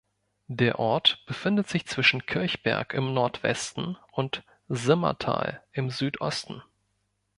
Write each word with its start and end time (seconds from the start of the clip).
Der 0.47 0.79
Ort 0.79 1.23
befindet 1.27 1.69
sich 1.69 1.85
zwischen 1.85 2.25
Kirchberg 2.25 2.95
im 2.95 3.13
Nordwesten 3.13 3.99
und 4.13 4.41
Simmertal 4.67 5.61
im 5.73 5.91
Südosten. 5.91 6.63